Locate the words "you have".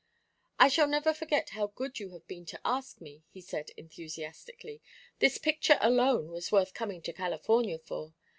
1.99-2.25